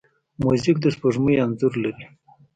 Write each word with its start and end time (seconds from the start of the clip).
موزیک 0.41 0.77
د 0.81 0.85
سپوږمۍ 0.95 1.35
انځور 1.43 1.73
لري. 1.83 2.05